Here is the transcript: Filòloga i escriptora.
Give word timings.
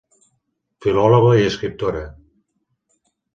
Filòloga 0.85 1.35
i 1.41 1.45
escriptora. 1.49 2.01